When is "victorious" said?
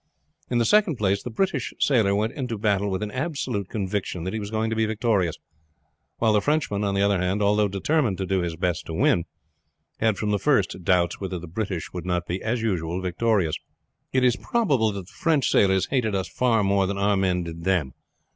4.87-5.35, 12.99-13.57